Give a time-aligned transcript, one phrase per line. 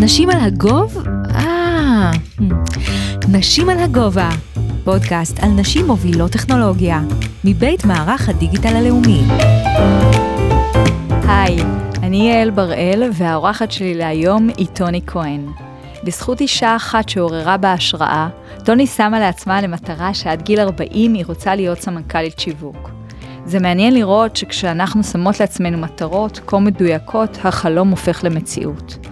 [0.00, 1.06] נשים על הגוב?
[1.34, 2.10] אה,
[3.28, 4.28] נשים על הגובה,
[4.84, 7.00] פודקאסט על נשים מובילות טכנולוגיה,
[7.44, 9.22] מבית מערך הדיגיטל הלאומי.
[11.28, 11.56] היי,
[12.02, 15.46] אני יעל בראל, והאורחת שלי להיום היא טוני כהן.
[16.04, 18.28] בזכות אישה אחת שעוררה בה השראה,
[18.64, 22.90] טוני שמה לעצמה למטרה שעד גיל 40 היא רוצה להיות סמנכ"לית שיווק.
[23.46, 29.06] זה מעניין לראות שכשאנחנו שמות לעצמנו מטרות כה מדויקות, החלום הופך למציאות.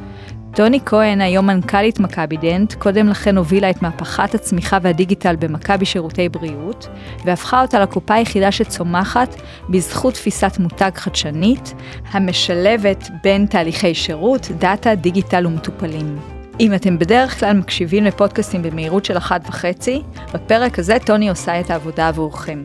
[0.54, 6.28] טוני כהן, היום מנכ"לית מכבי דנט, קודם לכן הובילה את מהפכת הצמיחה והדיגיטל במכבי שירותי
[6.28, 6.88] בריאות,
[7.24, 9.34] והפכה אותה לקופה היחידה שצומחת
[9.68, 11.74] בזכות תפיסת מותג חדשנית,
[12.10, 16.18] המשלבת בין תהליכי שירות, דאטה, דיגיטל ומטופלים.
[16.60, 20.02] אם אתם בדרך כלל מקשיבים לפודקאסטים במהירות של אחת וחצי,
[20.34, 22.64] בפרק הזה טוני עושה את העבודה עבורכם.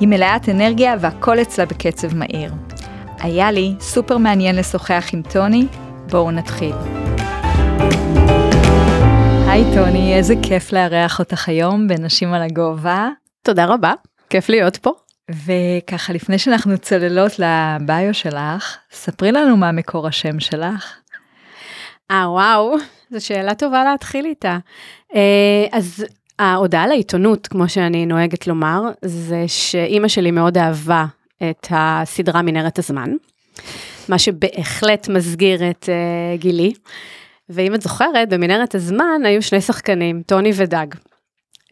[0.00, 2.52] היא מלאת אנרגיה והכל אצלה בקצב מהיר.
[3.20, 5.66] היה לי סופר מעניין לשוחח עם טוני,
[6.10, 6.74] בואו נתחיל.
[9.48, 13.08] היי טוני, איזה כיף לארח אותך היום בנשים על הגובה.
[13.42, 13.92] תודה רבה,
[14.30, 14.92] כיף להיות פה.
[15.30, 20.96] וככה לפני שאנחנו צוללות לביו שלך, ספרי לנו מה מקור השם שלך.
[22.10, 22.76] אה וואו,
[23.10, 24.58] זו שאלה טובה להתחיל איתה.
[25.14, 26.04] אה, אז
[26.38, 31.06] ההודעה לעיתונות, כמו שאני נוהגת לומר, זה שאימא שלי מאוד אהבה
[31.42, 33.12] את הסדרה מנהרת הזמן,
[34.08, 36.72] מה שבהחלט מסגיר את uh, גילי.
[37.48, 40.86] ואם את זוכרת, במנהרת הזמן היו שני שחקנים, טוני ודג.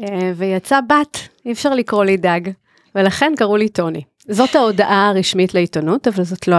[0.02, 2.40] Uh, ויצא בת, אי אפשר לקרוא לי דג,
[2.94, 4.02] ולכן קראו לי טוני.
[4.28, 6.56] זאת ההודעה הרשמית לעיתונות, אבל זאת לא,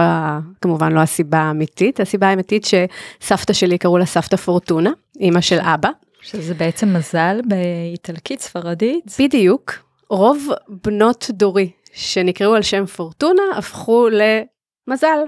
[0.60, 2.00] כמובן לא הסיבה האמיתית.
[2.00, 5.88] הסיבה האמיתית שסבתא שלי קראו לה סבתא פורטונה, אימא של אבא.
[6.22, 9.04] שזה בעצם מזל באיטלקית ספרדית.
[9.18, 9.72] בדיוק.
[10.10, 15.18] רוב בנות דורי שנקראו על שם פורטונה הפכו למזל.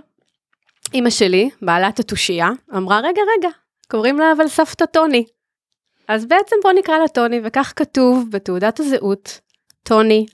[0.95, 3.49] אימא שלי, בעלת התושייה, אמרה רגע רגע,
[3.91, 5.25] קוראים לה אבל סבתא טוני.
[6.09, 9.41] אז בעצם בוא נקרא לה טוני, וכך כתוב בתעודת הזהות,
[9.83, 10.27] טוני.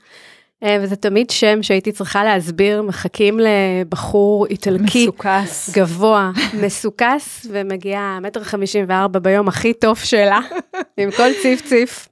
[0.62, 5.02] אה, וזה תמיד שם שהייתי צריכה להסביר, מחכים לבחור איטלקי.
[5.02, 5.70] מסוכס.
[5.74, 6.30] גבוה,
[6.62, 10.40] מסוכס, ומגיע מטר חמישים וארבע ביום הכי טוב שלה,
[10.96, 12.08] עם כל ציף ציף.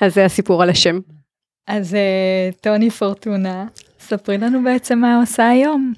[0.00, 0.98] אז זה הסיפור על השם.
[1.66, 3.66] אז אה, טוני פורטונה,
[4.00, 5.92] ספרי לנו בעצם מה עושה היום.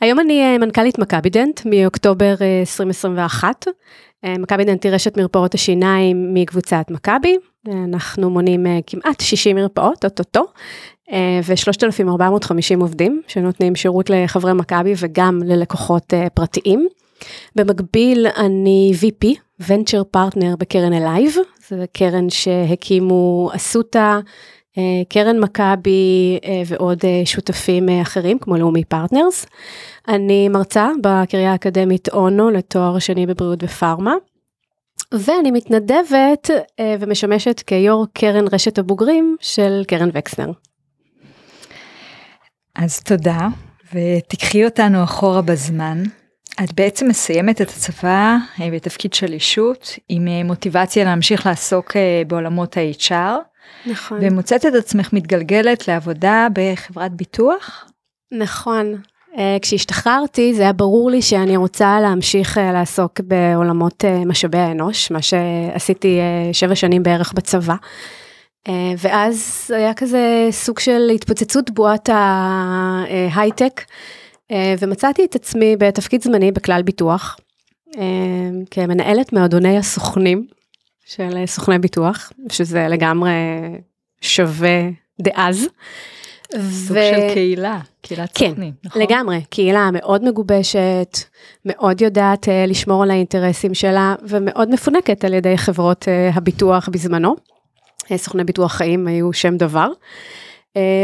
[0.00, 3.66] היום אני אה, מנכ"לית מכבי דנט מאוקטובר 2021.
[4.38, 7.36] מכבי דנט היא רשת מרפאות השיניים מקבוצת מכבי,
[7.68, 10.44] אנחנו מונים אה, כמעט 60 מרפאות, אוטוטו,
[11.12, 16.88] אה, ו-3,450 עובדים שנותנים שירות לחברי מכבי וגם ללקוחות אה, פרטיים.
[17.56, 19.26] במקביל אני VP,
[19.62, 21.36] Venture Partner בקרן אלייב,
[21.68, 24.18] זו קרן שהקימו אסותא,
[25.08, 29.46] קרן מכבי ועוד שותפים אחרים כמו לאומי פרטנרס.
[30.08, 34.14] אני מרצה בקריה האקדמית אונו לתואר שני בבריאות ופארמה.
[35.14, 40.52] ואני מתנדבת אה, ומשמשת כיו"ר קרן רשת הבוגרים של קרן וקסנר.
[42.74, 43.48] אז תודה,
[43.94, 46.02] ותיקחי אותנו אחורה בזמן.
[46.64, 52.76] את בעצם מסיימת את הצבא אה, בתפקיד של אישות עם אה, מוטיבציה להמשיך לעסוק בעולמות
[52.76, 53.36] ה-HR.
[53.86, 54.18] נכון.
[54.22, 57.90] ומוצאת את עצמך מתגלגלת לעבודה בחברת ביטוח?
[58.32, 58.94] נכון,
[59.38, 65.10] אה, כשהשתחררתי זה היה ברור לי שאני רוצה להמשיך אה, לעסוק בעולמות אה, משאבי האנוש,
[65.10, 66.18] מה שעשיתי
[66.52, 67.74] שבע שנים בערך בצבא.
[68.98, 73.80] ואז היה כזה סוג של התפוצצות בועת ההייטק,
[74.78, 77.36] ומצאתי את עצמי בתפקיד זמני בכלל ביטוח,
[78.70, 80.46] כמנהלת מועדוני הסוכנים
[81.10, 83.30] של סוכני ביטוח, שזה לגמרי
[84.20, 84.88] שווה
[85.20, 85.66] דאז.
[86.52, 87.00] סוג ו...
[87.10, 89.02] של קהילה, קהילת כן, סוכנים, נכון?
[89.02, 91.18] לגמרי, קהילה מאוד מגובשת,
[91.64, 97.36] מאוד יודעת uh, לשמור על האינטרסים שלה, ומאוד מפונקת על ידי חברות uh, הביטוח בזמנו.
[98.04, 99.88] Uh, סוכני ביטוח חיים היו שם דבר.
[99.92, 99.96] Uh,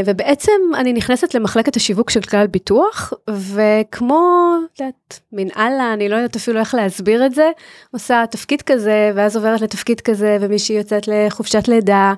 [0.06, 6.36] ובעצם אני נכנסת למחלקת השיווק של כלל ביטוח, וכמו, את יודעת, מנהלה, אני לא יודעת
[6.36, 7.51] אפילו איך להסביר את זה,
[7.92, 12.15] עושה תפקיד כזה, ואז עוברת לתפקיד כזה, ומישהי יוצאת לחופשת לידה,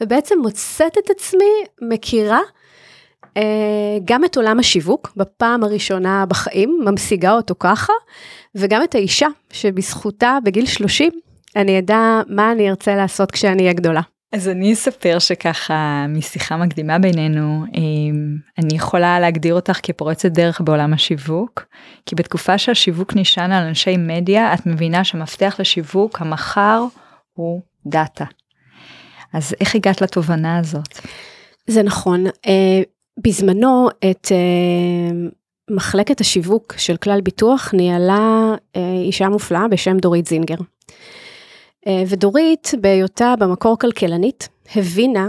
[0.00, 2.40] ובעצם מוצאת את עצמי מכירה
[3.36, 7.92] אה, גם את עולם השיווק, בפעם הראשונה בחיים, ממשיגה אותו ככה,
[8.54, 11.12] וגם את האישה, שבזכותה בגיל 30,
[11.56, 14.00] אני אדע מה אני ארצה לעשות כשאני אהיה גדולה.
[14.32, 17.80] אז אני אספר שככה משיחה מקדימה בינינו אה,
[18.58, 21.64] אני יכולה להגדיר אותך כפורצת דרך בעולם השיווק
[22.06, 26.84] כי בתקופה שהשיווק נשען על אנשי מדיה את מבינה שמפתח לשיווק המחר
[27.32, 28.24] הוא דאטה.
[29.32, 30.98] אז איך הגעת לתובנה הזאת?
[31.66, 32.82] זה נכון אה,
[33.24, 35.34] בזמנו את uh,
[35.70, 38.54] מחלקת השיווק של כלל ביטוח ניהלה
[39.04, 40.56] אישה מופלאה בשם דורית זינגר.
[42.08, 45.28] ודורית, בהיותה במקור כלכלנית, הבינה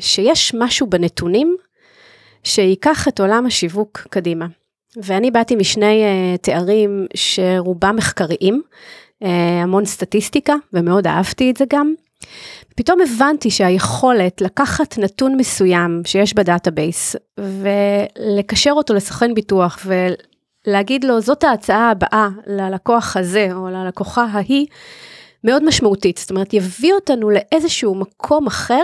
[0.00, 1.56] שיש משהו בנתונים
[2.44, 4.46] שייקח את עולם השיווק קדימה.
[5.02, 8.62] ואני באתי משני uh, תארים שרובם מחקריים,
[9.62, 11.94] המון סטטיסטיקה, ומאוד אהבתי את זה גם.
[12.76, 19.86] פתאום הבנתי שהיכולת לקחת נתון מסוים שיש ב database ולקשר אותו לסוכן ביטוח
[20.66, 24.66] ולהגיד לו זאת ההצעה הבאה ללקוח הזה או ללקוחה ההיא,
[25.44, 28.82] מאוד משמעותית, זאת אומרת יביא אותנו לאיזשהו מקום אחר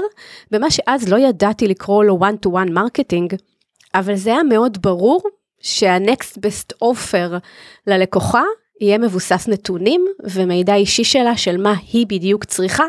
[0.51, 3.37] במה שאז לא ידעתי לקרוא לו one to one marketing,
[3.95, 5.23] אבל זה היה מאוד ברור
[5.61, 7.39] שה-next best offer
[7.87, 8.43] ללקוחה
[8.81, 12.85] יהיה מבוסס נתונים ומידע אישי שלה של מה היא בדיוק צריכה,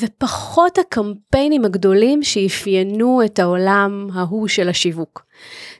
[0.00, 5.22] ופחות הקמפיינים הגדולים שאפיינו את העולם ההוא של השיווק.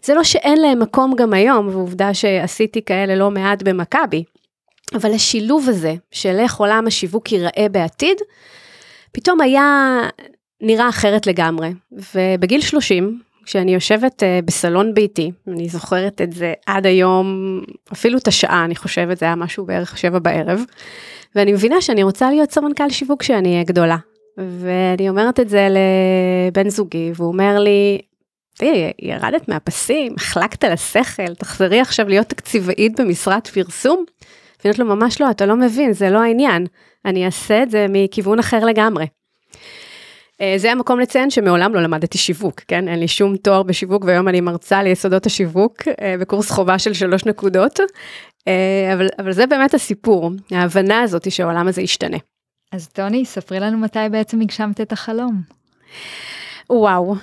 [0.04, 4.24] זה לא שאין להם מקום גם היום, ועובדה שעשיתי כאלה לא מעט במכבי,
[4.94, 8.16] אבל השילוב הזה של איך עולם השיווק ייראה בעתיד,
[9.12, 9.98] פתאום היה
[10.60, 11.72] נראה אחרת לגמרי.
[12.14, 17.60] ובגיל 30, כשאני יושבת uh, בסלון ביתי, אני זוכרת את זה עד היום,
[17.92, 20.62] אפילו את השעה, אני חושבת, זה היה משהו בערך שבע בערב,
[21.34, 23.96] ואני מבינה שאני רוצה להיות סמנכ"ל שיווק כשאני אהיה גדולה.
[24.38, 25.68] ואני אומרת את זה
[26.50, 28.00] לבן זוגי, והוא אומר לי,
[28.54, 34.04] תראי, ירדת מהפסים, החלקת לשכל, תחזרי עכשיו להיות תקציבאית במשרד פרסום?
[34.64, 36.66] ואני אומרת לו, ממש לא, אתה לא מבין, זה לא העניין,
[37.04, 39.06] אני אעשה את זה מכיוון אחר לגמרי.
[40.40, 42.88] אה, זה המקום לציין שמעולם לא למדתי שיווק, כן?
[42.88, 47.24] אין לי שום תואר בשיווק והיום אני מרצה ליסודות השיווק אה, בקורס חובה של שלוש
[47.24, 47.80] נקודות,
[48.48, 52.16] אה, אבל, אבל זה באמת הסיפור, ההבנה הזאת שהעולם הזה ישתנה.
[52.72, 55.42] אז טוני, ספרי לנו מתי בעצם הגשמת את החלום.
[56.70, 57.14] וואו,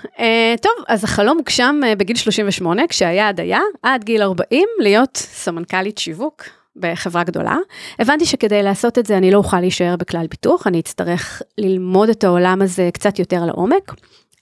[0.62, 6.44] טוב, אז החלום הוגשם בגיל 38, כשהיעד היה עד גיל 40 להיות סמנכ"לית שיווק
[6.80, 7.58] בחברה גדולה.
[8.00, 12.24] הבנתי שכדי לעשות את זה אני לא אוכל להישאר בכלל ביטוח, אני אצטרך ללמוד את
[12.24, 13.94] העולם הזה קצת יותר לעומק.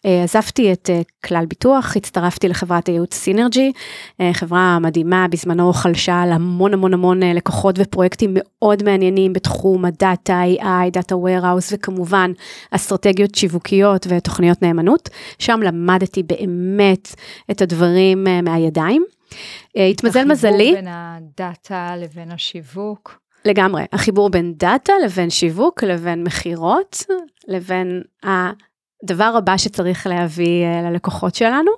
[0.05, 3.71] אה, עזבתי את אה, כלל ביטוח, הצטרפתי לחברת הייעוץ סינרג'י,
[4.21, 10.41] אה, חברה מדהימה, בזמנו חלשה על המון המון המון לקוחות ופרויקטים מאוד מעניינים בתחום הדאטה,
[10.59, 12.31] AI, דאטה warehouse וכמובן
[12.71, 15.09] אסטרטגיות שיווקיות ותוכניות נאמנות.
[15.39, 17.15] שם למדתי באמת
[17.51, 19.16] את הדברים מהידיים.
[19.75, 20.51] התמזל מזלי.
[20.51, 23.19] החיבור בין הדאטה לבין השיווק.
[23.45, 27.03] לגמרי, החיבור בין דאטה לבין שיווק לבין מכירות
[27.47, 31.71] לבין הדבר הבא שצריך להביא uh, ללקוחות שלנו.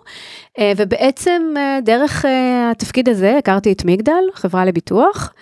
[0.57, 1.53] Uh, ובעצם
[1.83, 2.25] דרך
[2.71, 5.33] התפקיד הזה הכרתי את מגדל, חברה לביטוח,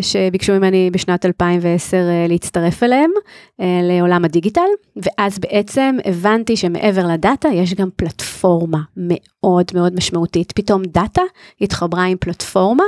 [0.00, 4.60] שביקשו ממני בשנת 2010 uh, להצטרף אליהם uh, לעולם הדיגיטל,
[4.96, 10.52] ואז בעצם הבנתי שמעבר לדאטה יש גם פלטפורמה מאוד מאוד משמעותית.
[10.52, 11.22] פתאום דאטה
[11.60, 12.84] התחברה עם פלטפורמה.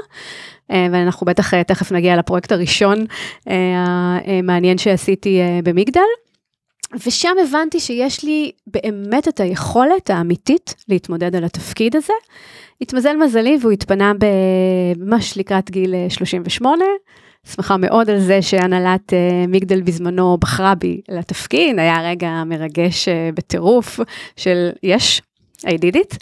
[0.70, 2.98] ואנחנו בטח תכף נגיע לפרויקט הראשון
[4.26, 6.00] המעניין שעשיתי במגדל.
[7.06, 12.12] ושם הבנתי שיש לי באמת את היכולת האמיתית להתמודד על התפקיד הזה.
[12.82, 14.12] התמזל מזלי והוא התפנה
[14.96, 16.84] ממש לקראת גיל 38.
[17.46, 23.12] שמחה מאוד על זה שהנהלת uh, מגדל בזמנו בחרה בי לתפקיד, היה רגע מרגש uh,
[23.34, 24.00] בטירוף
[24.36, 25.22] של יש,
[25.66, 26.16] I did it.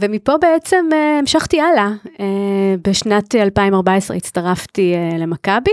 [0.00, 1.90] ומפה בעצם המשכתי הלאה.
[2.82, 5.70] בשנת 2014 הצטרפתי למכבי.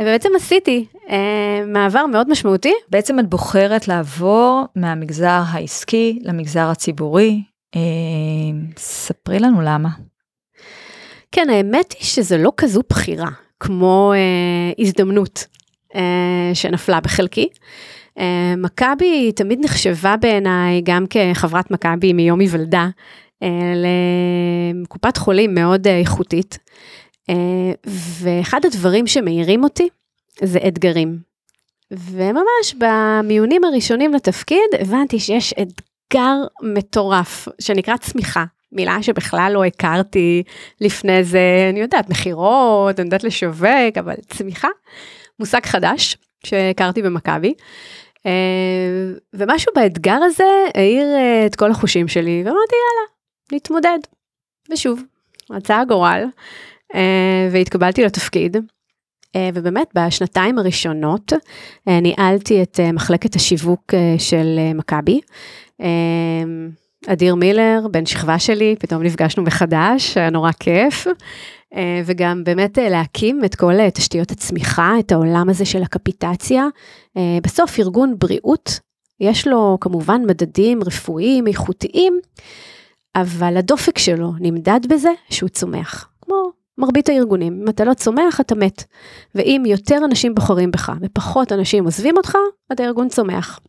[0.00, 2.72] ובעצם עשיתי אה, מעבר מאוד משמעותי.
[2.90, 7.42] בעצם את בוחרת לעבור מהמגזר העסקי למגזר הציבורי.
[7.76, 7.80] אה,
[8.76, 9.88] ספרי לנו למה.
[11.32, 15.46] כן, האמת היא שזה לא כזו בחירה, כמו אה, הזדמנות
[15.94, 17.48] אה, שנפלה בחלקי.
[18.18, 22.88] אה, מכבי תמיד נחשבה בעיניי, גם כחברת מכבי מיום היוולדה,
[23.42, 23.72] אה,
[24.74, 26.58] לקופת חולים מאוד אה, איכותית.
[27.30, 27.72] אה,
[28.20, 29.88] ואחד הדברים שמאירים אותי
[30.42, 31.18] זה אתגרים.
[31.90, 35.54] וממש במיונים הראשונים לתפקיד הבנתי שיש
[36.14, 38.44] אתגר מטורף שנקרא צמיחה.
[38.72, 40.42] מילה שבכלל לא הכרתי
[40.80, 44.68] לפני זה, אני יודעת, מכירות, אני יודעת לשווק, אבל צמיחה,
[45.38, 46.16] מושג חדש
[46.46, 47.54] שהכרתי במכבי.
[48.26, 48.32] אה,
[49.32, 50.44] ומשהו באתגר הזה
[50.74, 53.08] העיר אה, את כל החושים שלי, ואמרתי יאללה,
[53.52, 53.98] נתמודד.
[54.72, 55.02] ושוב,
[55.50, 56.24] רצה הגורל,
[56.94, 58.56] אה, והתקבלתי לתפקיד.
[59.54, 61.32] ובאמת בשנתיים הראשונות
[61.86, 65.20] ניהלתי את מחלקת השיווק של מכבי.
[67.06, 71.06] אדיר מילר, בן שכבה שלי, פתאום נפגשנו מחדש, היה נורא כיף.
[72.04, 76.66] וגם באמת להקים את כל תשתיות הצמיחה, את העולם הזה של הקפיטציה.
[77.42, 78.80] בסוף ארגון בריאות,
[79.20, 82.18] יש לו כמובן מדדים רפואיים איכותיים,
[83.16, 86.08] אבל הדופק שלו נמדד בזה שהוא צומח.
[86.22, 86.36] כמו
[86.78, 88.84] מרבית הארגונים, אם אתה לא צומח אתה מת.
[89.34, 92.36] ואם יותר אנשים בוחרים בך ופחות אנשים עוזבים אותך,
[92.72, 93.60] אתה ארגון צומח.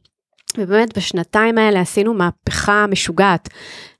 [0.58, 3.50] ובאמת בשנתיים האלה עשינו מהפכה משוגעת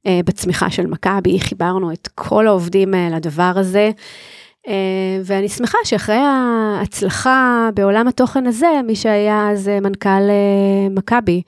[0.08, 3.92] אה, בצמיחה של מכבי, חיברנו את כל העובדים אה, לדבר הזה.
[4.68, 4.74] אה,
[5.26, 11.42] ואני שמחה שאחרי ההצלחה בעולם התוכן הזה, מי שהיה אז אה, מנכ"ל אה, מכבי,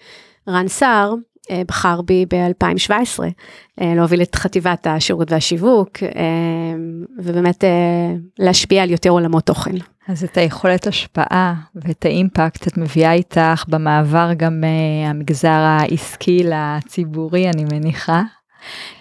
[0.47, 1.13] רן סער,
[1.51, 3.23] אה, בחר בי ב-2017
[3.81, 6.09] אה, להוביל את חטיבת השירות והשיווק אה,
[7.17, 7.63] ובאמת
[8.39, 9.75] להשפיע על יותר עולמות תוכן.
[10.07, 17.63] אז את היכולת השפעה ואת האימפקט את מביאה איתך במעבר גם מהמגזר העסקי לציבורי אני
[17.63, 18.23] מניחה.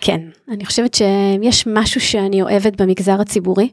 [0.01, 3.71] כן, אני חושבת שיש משהו שאני אוהבת במגזר הציבורי,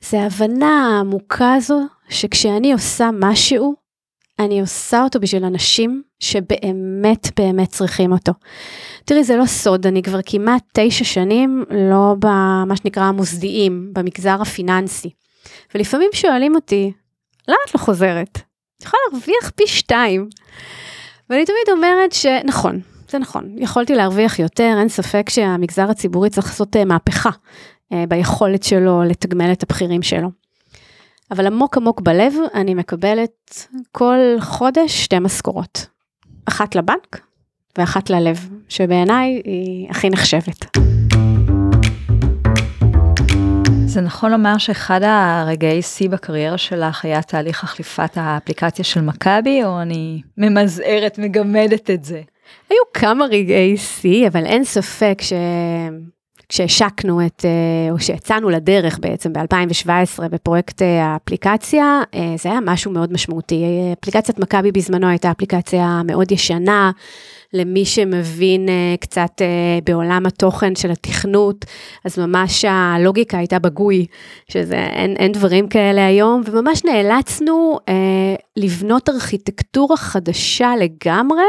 [0.00, 3.74] זה ההבנה העמוקה הזו שכשאני עושה משהו,
[4.38, 8.32] אני עושה אותו בשביל אנשים שבאמת באמת צריכים אותו.
[9.04, 15.10] תראי, זה לא סוד, אני כבר כמעט תשע שנים לא במה שנקרא המוסדיים, במגזר הפיננסי.
[15.74, 16.92] ולפעמים שואלים אותי,
[17.48, 18.38] למה את לא חוזרת?
[18.78, 20.28] את יכולה להרוויח פי שתיים.
[21.30, 26.76] ואני תמיד אומרת שנכון, זה נכון, יכולתי להרוויח יותר, אין ספק שהמגזר הציבורי צריך לעשות
[26.76, 27.30] אה, מהפכה
[27.92, 30.28] אה, ביכולת שלו לתגמל את הבכירים שלו.
[31.30, 35.86] אבל עמוק עמוק בלב אני מקבלת כל חודש שתי משכורות.
[36.44, 37.20] אחת לבנק
[37.78, 40.78] ואחת ללב, שבעיניי היא הכי נחשבת.
[43.92, 49.82] זה נכון לומר שאחד הרגעי שיא בקריירה שלך היה תהליך החליפת האפליקציה של מכבי, או
[49.82, 52.22] אני ממזערת, מגמדת את זה?
[52.70, 55.32] היו כמה רגעי שיא, אבל אין ספק ש...
[56.52, 62.90] כשהשקנו את, אה, או שיצאנו לדרך בעצם ב-2017 בפרויקט אה, האפליקציה, אה, זה היה משהו
[62.90, 63.64] מאוד משמעותי.
[64.00, 66.90] אפליקציית מכבי בזמנו הייתה אפליקציה מאוד ישנה,
[67.52, 68.68] למי שמבין
[69.00, 69.42] קצת
[69.84, 71.64] בעולם התוכן של התכנות,
[72.04, 74.06] אז ממש הלוגיקה הייתה בגוי,
[74.48, 77.78] שזה אין, אין דברים כאלה היום, וממש נאלצנו
[78.56, 81.42] לבנות ארכיטקטורה חדשה לגמרי.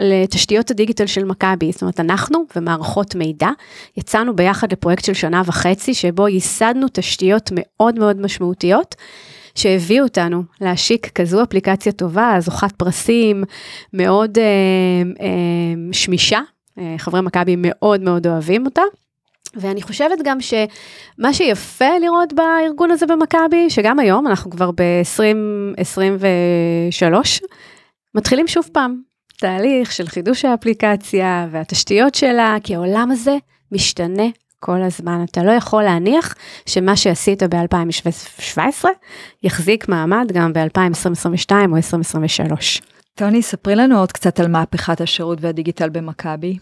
[0.00, 3.48] לתשתיות הדיגיטל של מכבי, זאת אומרת אנחנו ומערכות מידע,
[3.96, 8.94] יצאנו ביחד לפרויקט של שנה וחצי שבו ייסדנו תשתיות מאוד מאוד משמעותיות.
[9.56, 13.44] שהביאו אותנו להשיק כזו אפליקציה טובה, זוכת פרסים,
[13.92, 14.44] מאוד אה,
[15.20, 15.28] אה,
[15.92, 16.40] שמישה,
[16.78, 18.82] אה, חברי מכבי מאוד מאוד אוהבים אותה.
[19.54, 27.12] ואני חושבת גם שמה שיפה לראות בארגון הזה במכבי, שגם היום, אנחנו כבר ב-2023,
[28.14, 29.00] מתחילים שוב פעם
[29.38, 33.36] תהליך של חידוש האפליקציה והתשתיות שלה, כי העולם הזה
[33.72, 34.26] משתנה
[34.60, 35.24] כל הזמן.
[35.24, 36.34] אתה לא יכול להניח
[36.66, 38.84] שמה שעשית ב-2017
[39.42, 42.80] יחזיק מעמד גם ב-2022 או 2023.
[43.14, 46.58] טוני, ספרי לנו עוד קצת על מהפכת השירות והדיגיטל במכבי.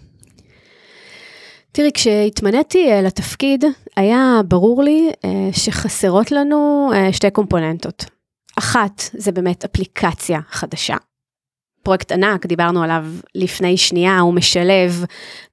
[1.73, 3.65] תראי, כשהתמניתי אה, לתפקיד,
[3.97, 8.05] היה ברור לי אה, שחסרות לנו אה, שתי קומפוננטות.
[8.59, 10.97] אחת, זה באמת אפליקציה חדשה,
[11.85, 15.05] פרויקט ענק, דיברנו עליו לפני שנייה, הוא משלב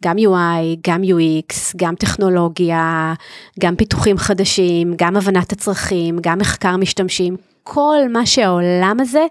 [0.03, 3.13] גם UI, גם UX, גם טכנולוגיה,
[3.59, 9.25] גם פיתוחים חדשים, גם הבנת הצרכים, גם מחקר משתמשים, כל מה שהעולם הזה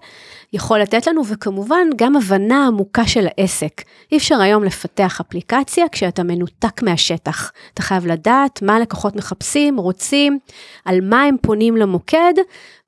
[0.53, 3.81] יכול לתת לנו, וכמובן גם הבנה עמוקה של העסק.
[4.11, 7.51] אי אפשר היום לפתח אפליקציה כשאתה מנותק מהשטח.
[7.73, 10.39] אתה חייב לדעת מה לקוחות מחפשים, רוצים,
[10.85, 12.33] על מה הם פונים למוקד,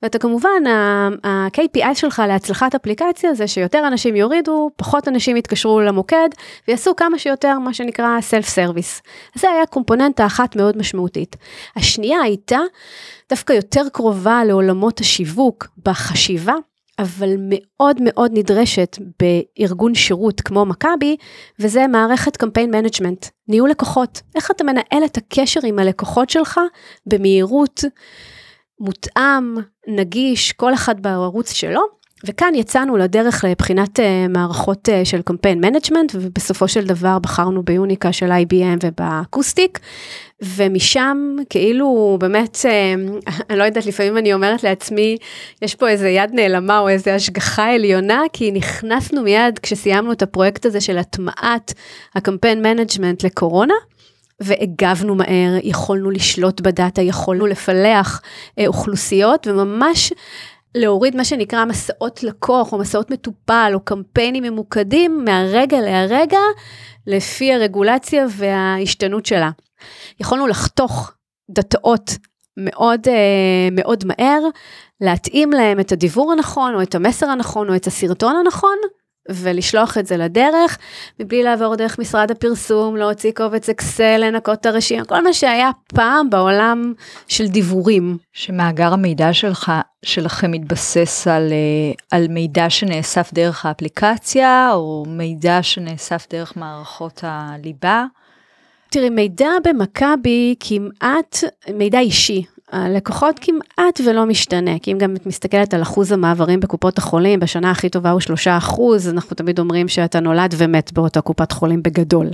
[0.02, 0.66] ואתה כמובן,
[1.24, 6.28] ה-KPI שלך להצלחת אפליקציה זה שיותר אנשים יורידו, פחות אנשים יתקשרו למוקד,
[6.68, 9.00] ויעשו כמה שיותר מה שנקרא Self-Service.
[9.34, 11.36] זה היה קומפוננטה אחת מאוד משמעותית.
[11.76, 12.58] השנייה הייתה
[13.34, 16.54] דווקא יותר קרובה לעולמות השיווק בחשיבה.
[16.98, 21.16] אבל מאוד מאוד נדרשת בארגון שירות כמו מכבי,
[21.58, 24.20] וזה מערכת campaign management, ניהול לקוחות.
[24.34, 26.60] איך אתה מנהל את הקשר עם הלקוחות שלך
[27.06, 27.84] במהירות,
[28.80, 29.54] מותאם,
[29.88, 31.80] נגיש, כל אחד בערוץ שלו,
[32.26, 37.70] וכאן יצאנו לדרך לבחינת אה, מערכות אה, של campaign management, ובסופו של דבר בחרנו ב
[37.70, 39.78] Unica של IBM וב Acoustic,
[40.42, 42.94] ומשם כאילו באמת, אה,
[43.50, 45.16] אני לא יודעת, לפעמים אני אומרת לעצמי,
[45.62, 50.66] יש פה איזה יד נעלמה או איזה השגחה עליונה, כי נכנסנו מיד כשסיימנו את הפרויקט
[50.66, 51.74] הזה של הטמעת
[52.14, 53.74] ה campaign management לקורונה.
[54.40, 58.22] והגבנו מהר, יכולנו לשלוט בדאטה, יכולנו לפלח
[58.58, 60.12] אה, אוכלוסיות וממש
[60.74, 66.38] להוריד מה שנקרא מסעות לקוח או מסעות מטופל או קמפיינים ממוקדים מהרגע להרגע
[67.06, 69.50] לפי הרגולציה וההשתנות שלה.
[70.20, 71.12] יכולנו לחתוך
[71.50, 72.10] דאטאות
[72.56, 74.40] מאוד אה, מאוד מהר,
[75.00, 78.76] להתאים להם את הדיבור הנכון או את המסר הנכון או את הסרטון הנכון
[79.28, 80.78] ולשלוח את זה לדרך,
[81.20, 86.30] מבלי לעבור דרך משרד הפרסום, להוציא קובץ אקסל, לנקות את הרשימה, כל מה שהיה פעם
[86.30, 86.92] בעולם
[87.28, 88.18] של דיוורים.
[88.32, 89.72] שמאגר המידע שלך,
[90.04, 98.04] שלכם מתבסס על, אה, על מידע שנאסף דרך האפליקציה, או מידע שנאסף דרך מערכות הליבה?
[98.90, 101.38] תראי, מידע במכבי כמעט
[101.74, 102.44] מידע אישי.
[102.74, 107.70] הלקוחות כמעט ולא משתנה, כי אם גם את מסתכלת על אחוז המעברים בקופות החולים, בשנה
[107.70, 112.26] הכי טובה הוא שלושה אחוז, אנחנו תמיד אומרים שאתה נולד ומת באותה קופת חולים בגדול.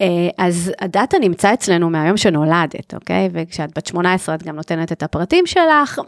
[0.00, 0.06] אה,
[0.38, 3.28] אז הדאטה נמצא אצלנו מהיום שנולדת, אוקיי?
[3.32, 6.00] וכשאת בת 18 את גם נותנת את הפרטים שלך,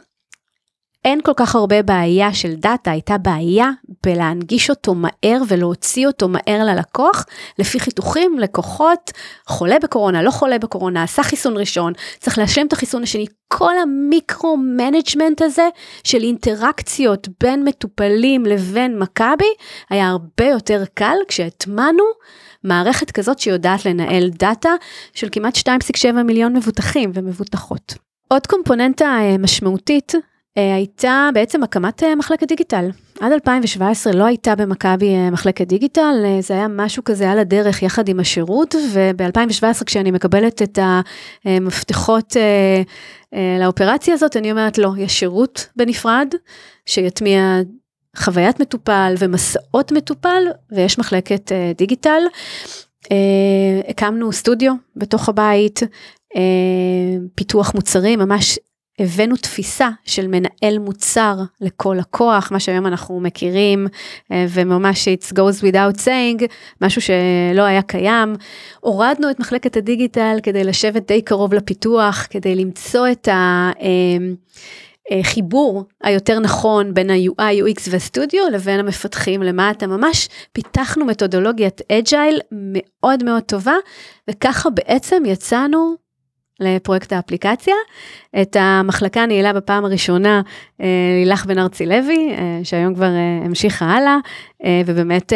[1.04, 3.70] אין כל כך הרבה בעיה של דאטה, הייתה בעיה
[4.06, 7.26] בלהנגיש אותו מהר ולהוציא אותו מהר ללקוח,
[7.58, 9.10] לפי חיתוכים, לקוחות,
[9.46, 13.92] חולה בקורונה, לא חולה בקורונה, עשה חיסון ראשון, צריך להשלים את החיסון השני, כל ה
[13.92, 15.68] micro-management הזה
[16.04, 19.52] של אינטראקציות בין מטופלים לבין מכבי,
[19.90, 22.04] היה הרבה יותר קל כשהטמנו
[22.64, 24.70] מערכת כזאת שיודעת לנהל דאטה
[25.14, 27.94] של כמעט 2.7 מיליון מבוטחים ומבוטחות.
[28.28, 30.12] עוד קומפוננטה אה, משמעותית
[30.56, 32.90] הייתה בעצם הקמת אה, מחלקת דיגיטל.
[33.20, 38.08] עד 2017 לא הייתה במכבי אה, מחלקת דיגיטל, זה היה משהו כזה על הדרך יחד
[38.08, 40.78] עם השירות, וב-2017 כשאני מקבלת את
[41.44, 42.36] המפתחות
[43.60, 46.28] לאופרציה הזאת, אני אומרת לא, יש שירות בנפרד
[46.86, 47.42] שיטמיע
[48.16, 50.42] חוויית מטופל ומסעות מטופל,
[50.72, 52.22] ויש מחלקת דיגיטל.
[53.88, 55.80] הקמנו סטודיו בתוך הבית,
[57.34, 58.58] פיתוח מוצרים, ממש
[58.98, 63.86] הבאנו תפיסה של מנהל מוצר לכל לקוח, מה שהיום אנחנו מכירים,
[64.32, 66.46] אה, וממש it goes without saying,
[66.80, 68.34] משהו שלא היה קיים.
[68.80, 73.28] הורדנו את מחלקת הדיגיטל כדי לשבת די קרוב לפיתוח, כדי למצוא את
[75.10, 79.86] החיבור אה, אה, היותר נכון בין ה-UI, UX והסטודיו לבין המפתחים למטה.
[79.86, 83.74] ממש פיתחנו מתודולוגיית אג'ייל מאוד מאוד טובה,
[84.30, 86.09] וככה בעצם יצאנו
[86.60, 87.74] לפרויקט האפליקציה.
[88.42, 90.42] את המחלקה ניהלה בפעם הראשונה
[90.80, 90.86] אה,
[91.20, 94.16] לילך בן ארצי לוי, אה, שהיום כבר אה, המשיכה הלאה,
[94.86, 95.32] ובאמת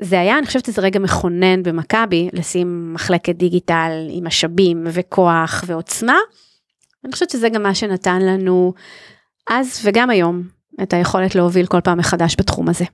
[0.00, 6.16] זה היה, אני חושבת שזה רגע מכונן במכבי, לשים מחלקת דיגיטל עם משאבים וכוח ועוצמה.
[7.04, 8.72] אני חושבת שזה גם מה שנתן לנו
[9.50, 10.42] אז וגם היום
[10.82, 12.84] את היכולת להוביל כל פעם מחדש בתחום הזה.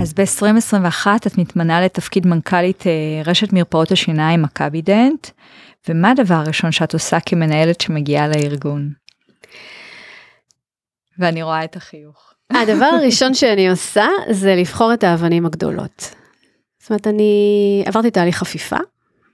[0.00, 2.92] אז ב-2021 את מתמנה לתפקיד מנכ"לית אה,
[3.24, 5.26] רשת מרפאות השיניים מכבי דנט,
[5.88, 8.90] ומה הדבר הראשון שאת עושה כמנהלת שמגיעה לארגון?
[11.18, 12.32] ואני רואה את החיוך.
[12.50, 16.14] הדבר הראשון שאני עושה זה לבחור את האבנים הגדולות.
[16.78, 18.76] זאת אומרת, אני עברתי תהליך חפיפה,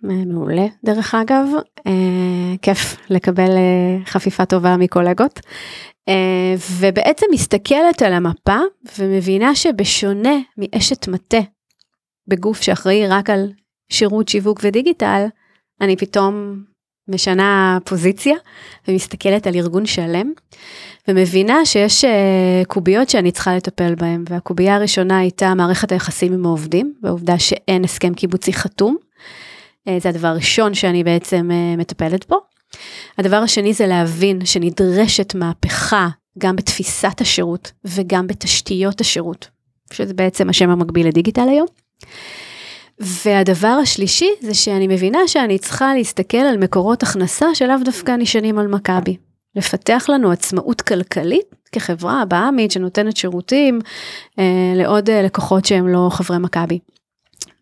[0.03, 1.47] מעולה דרך אגב,
[1.87, 5.43] אה, כיף לקבל אה, חפיפה טובה מקולגות, אה,
[6.81, 8.59] ובעצם מסתכלת על המפה
[8.99, 11.41] ומבינה שבשונה מאשת מטה
[12.29, 13.53] בגוף שאחראי רק על
[13.93, 15.27] שירות שיווק ודיגיטל,
[15.81, 16.63] אני פתאום
[17.09, 18.35] משנה פוזיציה
[18.89, 20.33] ומסתכלת על ארגון שלם
[21.09, 26.95] ומבינה שיש אה, קוביות שאני צריכה לטפל בהן והקובייה הראשונה הייתה מערכת היחסים עם העובדים
[27.03, 28.97] והעובדה שאין הסכם קיבוצי חתום.
[29.89, 32.56] אה, זה הדבר הראשון שאני בעצם מטפלת בו.
[33.19, 39.49] הדבר השני זה להבין שנדרשת מהפכה גם בתפיסת השירות וגם בתשתיות השירות,
[39.93, 41.67] שזה בעצם השם המקביל לדיגיטל היום.
[42.99, 48.67] והדבר השלישי זה שאני מבינה שאני צריכה להסתכל על מקורות הכנסה שלאו דווקא נשענים על
[48.67, 49.17] מכבי.
[49.57, 53.79] לפתח לנו עצמאות כלכלית כחברה בעמית שנותנת שירותים
[54.39, 56.79] אה, לעוד אה, לקוחות שהם לא חברי מכבי.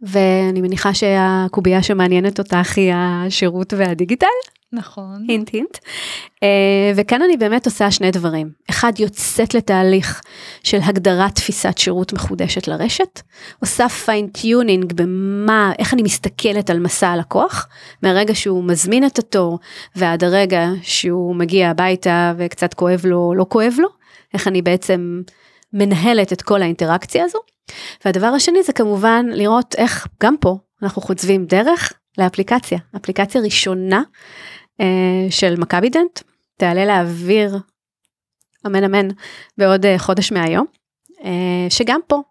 [0.02, 4.26] ואני מניחה שהקובייה שמעניינת אותך היא השירות והדיגיטל.
[4.74, 5.24] נכון.
[5.28, 5.76] hint hint.
[5.76, 6.46] אה,
[6.96, 8.50] וכאן אני באמת עושה שני דברים.
[8.70, 10.20] אחד, יוצאת לתהליך
[10.62, 13.20] של הגדרת תפיסת שירות מחודשת לרשת,
[13.60, 17.68] עושה fine-tuning במה, איך אני מסתכלת על מסע הלקוח,
[18.02, 19.58] מהרגע שהוא מזמין את התור
[19.96, 23.88] ועד הרגע שהוא מגיע הביתה וקצת כואב לו, לא כואב לו,
[24.34, 25.22] איך אני בעצם
[25.72, 27.38] מנהלת את כל האינטראקציה הזו.
[28.04, 34.02] והדבר השני זה כמובן לראות איך גם פה אנחנו חוצבים דרך לאפליקציה, אפליקציה ראשונה אה,
[35.30, 36.20] של מכבי דנט,
[36.58, 37.58] תעלה לאוויר,
[38.66, 39.08] אמן אמן,
[39.58, 40.66] בעוד אה, חודש מהיום,
[41.24, 42.22] אה, שגם פה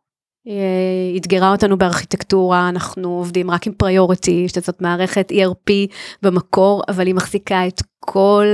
[1.18, 5.72] אתגרה אותנו בארכיטקטורה, אנחנו עובדים רק עם פריוריטי, שזאת מערכת ERP
[6.22, 8.46] במקור, אבל היא מחזיקה את כל,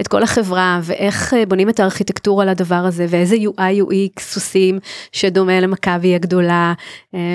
[0.00, 4.78] את כל החברה, ואיך בונים את הארכיטקטורה לדבר הזה, ואיזה UI UX עושים
[5.12, 6.72] שדומה למכבי הגדולה,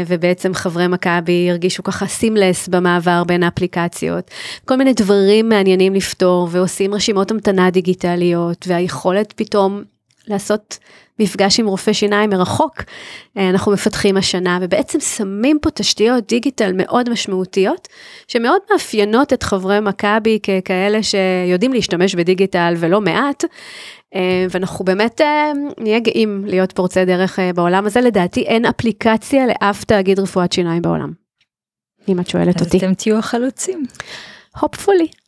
[0.07, 4.31] ובעצם חברי מכבי הרגישו ככה סימלס במעבר בין האפליקציות.
[4.65, 9.83] כל מיני דברים מעניינים לפתור, ועושים רשימות המתנה דיגיטליות, והיכולת פתאום
[10.27, 10.77] לעשות
[11.19, 12.81] מפגש עם רופא שיניים מרחוק,
[13.37, 17.87] אה, אנחנו מפתחים השנה, ובעצם שמים פה תשתיות דיגיטל מאוד משמעותיות,
[18.27, 23.43] שמאוד מאפיינות את חברי מכבי ככאלה שיודעים להשתמש בדיגיטל ולא מעט,
[24.15, 29.83] אה, ואנחנו באמת אה, נהיה גאים להיות פורצי דרך בעולם הזה, לדעתי אין אפליקציה לאף
[29.83, 31.11] תאגיד רפואת שיניים בעולם.
[32.09, 32.77] אם את שואלת אז אותי.
[32.77, 33.85] אז אתם תהיו החלוצים.
[34.57, 35.24] hopefully.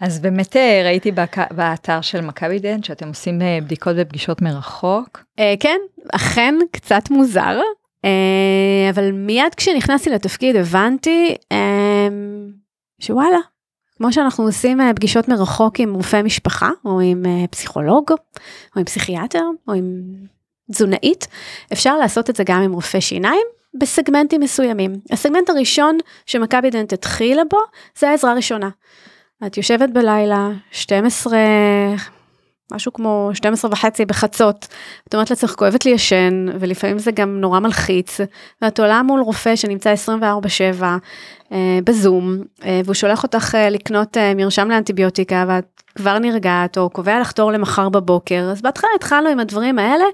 [0.00, 1.12] אז באמת אה, ראיתי
[1.50, 5.24] באתר של מכבי דנט שאתם עושים אה, בדיקות ופגישות מרחוק.
[5.38, 5.78] אה, כן,
[6.12, 7.60] אכן קצת מוזר,
[8.90, 11.34] אבל מיד כשנכנסתי לתפקיד הבנתי
[13.00, 13.38] שוואלה,
[13.96, 18.10] כמו שאנחנו עושים פגישות מרחוק עם רופא משפחה, או עם פסיכולוג,
[18.76, 20.02] או עם פסיכיאטר, או עם
[20.72, 21.26] תזונאית,
[21.72, 23.46] אפשר לעשות את זה גם עם רופא שיניים.
[23.74, 24.92] בסגמנטים מסוימים.
[25.10, 27.58] הסגמנט הראשון שמכבי דנט התחילה בו
[27.98, 28.68] זה העזרה ראשונה.
[29.46, 31.38] את יושבת בלילה, 12,
[32.72, 34.66] משהו כמו 12 וחצי בחצות,
[35.08, 38.20] את אומרת לעצמך, כואבת לי ישן, ולפעמים זה גם נורא מלחיץ,
[38.62, 39.94] ואת עולה מול רופא שנמצא
[40.80, 40.82] 24-7
[41.52, 47.20] אה, בזום, אה, והוא שולח אותך אה, לקנות מרשם לאנטיביוטיקה, ואת כבר נרגעת, או קובע
[47.20, 50.04] לך תור למחר בבוקר, אז בהתחלה התחלנו עם הדברים האלה,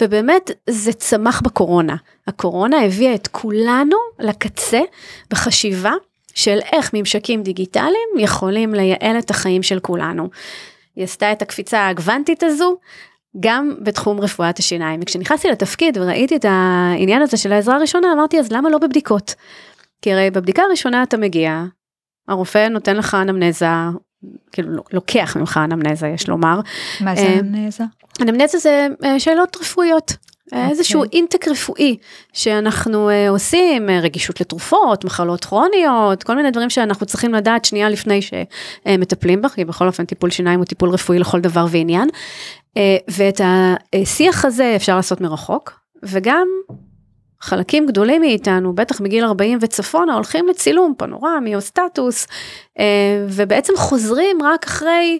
[0.00, 1.96] ובאמת זה צמח בקורונה.
[2.26, 4.80] הקורונה הביאה את כולנו לקצה
[5.30, 5.92] בחשיבה
[6.34, 10.28] של איך ממשקים דיגיטליים יכולים לייעל את החיים של כולנו.
[10.96, 12.76] היא עשתה את הקפיצה הגוונטית הזו,
[13.40, 15.00] גם בתחום רפואת השיניים.
[15.02, 19.34] וכשנכנסתי לתפקיד וראיתי את העניין הזה של העזרה הראשונה, אמרתי, אז למה לא בבדיקות?
[20.02, 21.64] כי הרי בבדיקה הראשונה אתה מגיע,
[22.28, 23.66] הרופא נותן לך אנמנזה,
[24.52, 26.60] כאילו לוקח ממך אנמנזה, יש לומר.
[27.00, 27.84] מה זה אה, אנמנזה?
[28.22, 30.16] אנמנזה זה אה, שאלות רפואיות.
[30.54, 30.56] Okay.
[30.56, 30.70] אוקיי.
[30.70, 31.96] איזשהו אינטק רפואי
[32.32, 37.88] שאנחנו uh, עושים, uh, רגישות לתרופות, מחלות כרוניות, כל מיני דברים שאנחנו צריכים לדעת שנייה
[37.88, 42.08] לפני שמטפלים בך, כי בכל אופן טיפול שיניים הוא טיפול רפואי לכל דבר ועניין.
[43.08, 43.40] ואת
[43.94, 46.48] השיח הזה אפשר לעשות מרחוק, וגם
[47.40, 52.26] חלקים גדולים מאיתנו, בטח מגיל 40 וצפונה, הולכים לצילום פנורמי או סטטוס,
[53.28, 55.18] ובעצם חוזרים רק אחרי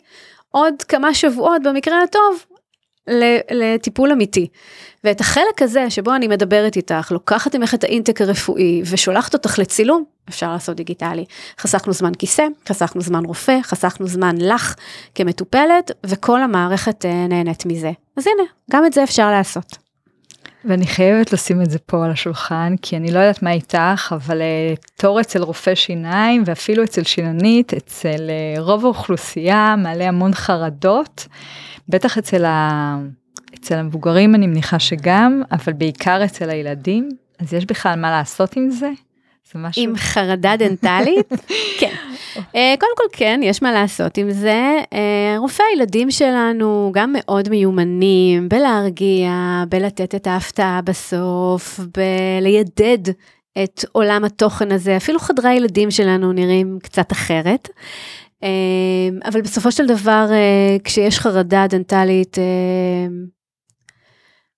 [0.51, 2.45] עוד כמה שבועות במקרה הטוב
[3.51, 4.49] לטיפול אמיתי.
[5.05, 10.05] ואת החלק הזה שבו אני מדברת איתך, לוקחת ממך את האינטק הרפואי ושולחת אותך לצילום,
[10.29, 11.25] אפשר לעשות דיגיטלי.
[11.59, 14.75] חסכנו זמן כיסא, חסכנו זמן רופא, חסכנו זמן לך
[15.15, 17.93] כמטופלת, וכל המערכת אה, נהנית מזה.
[18.17, 19.85] אז הנה, גם את זה אפשר לעשות.
[20.65, 24.41] ואני חייבת לשים את זה פה על השולחן, כי אני לא יודעת מה איתך, אבל
[24.41, 31.27] uh, תור אצל רופא שיניים, ואפילו אצל שיננית, אצל uh, רוב האוכלוסייה, מעלה המון חרדות,
[31.89, 32.97] בטח אצל ה...
[33.55, 38.71] אצל המבוגרים אני מניחה שגם, אבל בעיקר אצל הילדים, אז יש בכלל מה לעשות עם
[38.71, 38.91] זה?
[39.53, 39.83] זה משהו...
[39.83, 41.29] עם חרדה דנטלית?
[41.81, 41.95] כן.
[42.35, 42.41] Uh,
[42.81, 44.79] קודם כל כן, יש מה לעשות עם זה.
[44.85, 53.13] Uh, רופאי הילדים שלנו גם מאוד מיומנים בלהרגיע, בלתת את ההפתעה בסוף, בליידד
[53.63, 54.97] את עולם התוכן הזה.
[54.97, 57.69] אפילו חדרי הילדים שלנו נראים קצת אחרת.
[58.45, 63.35] Uh, אבל בסופו של דבר, uh, כשיש חרדה דנטלית, uh,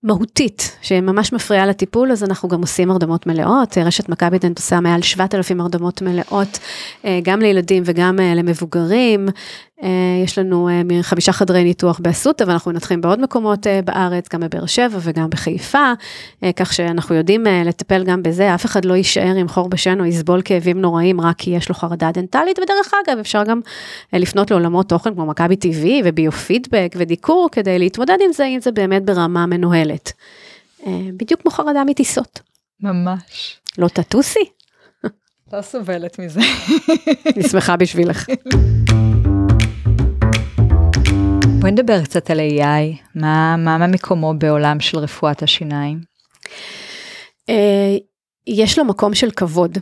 [0.06, 3.78] מהותית שממש מפריעה לטיפול אז אנחנו גם עושים הרדמות מלאות.
[3.78, 6.58] רשת מכבי דנט עושה מעל 7,000 הרדמות מלאות
[7.04, 9.28] אה, גם לילדים וגם אה, למבוגרים.
[9.28, 9.75] אה,
[10.24, 10.68] יש לנו
[11.02, 15.92] חמישה חדרי ניתוח באסותא ואנחנו מנתחים בעוד מקומות בארץ גם בבאר שבע וגם בחיפה
[16.56, 20.42] כך שאנחנו יודעים לטפל גם בזה אף אחד לא יישאר עם חור בשן או יסבול
[20.44, 23.60] כאבים נוראים רק כי יש לו חרדה דנטלית ודרך אגב אפשר גם
[24.12, 29.04] לפנות לעולמות תוכן כמו מכבי TV וביו-פידבק ודיקור כדי להתמודד עם זה אם זה באמת
[29.04, 30.12] ברמה מנוהלת.
[30.86, 32.40] אה, בדיוק כמו חרדה מטיסות.
[32.80, 33.56] ממש.
[33.78, 34.44] לא תטוסי?
[35.52, 36.40] לא סובלת מזה.
[37.36, 38.26] אני שמחה בשבילך.
[41.66, 46.00] בואי נדבר קצת על AI, מה, מה מקומו בעולם של רפואת השיניים?
[47.48, 47.96] אה,
[48.46, 49.78] יש לו מקום של כבוד.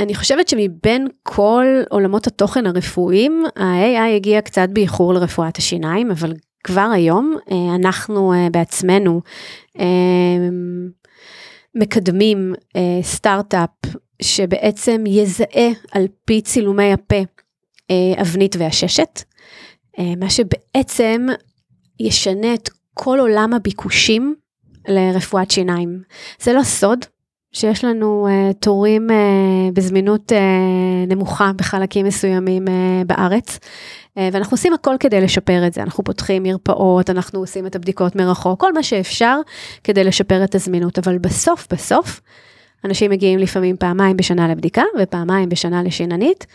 [0.00, 6.32] אני חושבת שמבין כל עולמות התוכן הרפואיים, ה-AI הגיע קצת באיחור לרפואת השיניים, אבל
[6.64, 9.20] כבר היום אה, אנחנו אה, בעצמנו
[11.74, 12.54] מקדמים
[13.02, 17.22] סטארט-אפ שבעצם יזהה על פי צילומי הפה
[18.20, 19.22] אבנית ועששת,
[19.98, 21.26] מה שבעצם
[22.00, 24.34] ישנה את כל עולם הביקושים
[24.88, 26.02] לרפואת שיניים.
[26.40, 27.04] זה לא סוד
[27.52, 29.12] שיש לנו uh, תורים uh,
[29.74, 30.34] בזמינות uh,
[31.08, 32.70] נמוכה בחלקים מסוימים uh,
[33.06, 35.82] בארץ, uh, ואנחנו עושים הכל כדי לשפר את זה.
[35.82, 39.40] אנחנו פותחים מרפאות, אנחנו עושים את הבדיקות מרחוק, כל מה שאפשר
[39.84, 42.20] כדי לשפר את הזמינות, אבל בסוף, בסוף,
[42.84, 46.46] אנשים מגיעים לפעמים פעמיים בשנה לבדיקה ופעמיים בשנה לשיננית.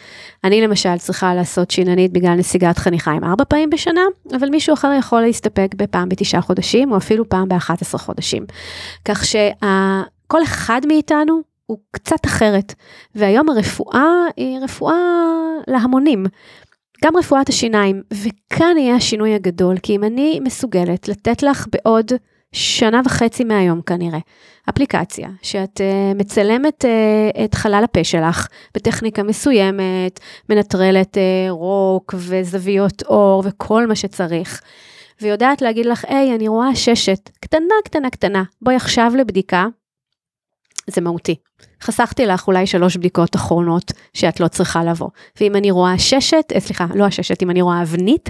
[0.44, 4.02] אני למשל צריכה לעשות שיננית בגלל נסיגת חניכיים ארבע פעמים בשנה,
[4.40, 8.46] אבל מישהו אחר יכול להסתפק בפעם בתשעה חודשים או אפילו פעם באחת עשרה חודשים.
[9.06, 12.74] כך שכל אחד מאיתנו הוא קצת אחרת,
[13.16, 14.06] והיום הרפואה
[14.38, 14.96] היא רפואה
[15.68, 16.26] להמונים.
[17.06, 22.12] גם רפואת השיניים, וכאן יהיה השינוי הגדול, כי אם אני מסוגלת לתת לך בעוד
[22.58, 24.20] שנה וחצי מהיום כנראה,
[24.70, 33.04] אפליקציה שאת uh, מצלמת uh, את חלל הפה שלך בטכניקה מסוימת, מנטרלת uh, רוק וזוויות
[33.04, 34.62] אור וכל מה שצריך,
[35.22, 39.68] ויודעת להגיד לך, היי, אני רואה ששת, קטנה, קטנה, קטנה, בואי עכשיו לבדיקה,
[40.90, 41.36] זה מהותי.
[41.82, 45.10] חסכתי לך אולי שלוש בדיקות אחרונות שאת לא צריכה לבוא.
[45.40, 48.30] ואם אני רואה ששת, אה, סליחה, לא הששת, אם אני רואה אבנית,